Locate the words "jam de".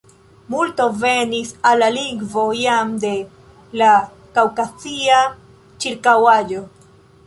2.61-3.13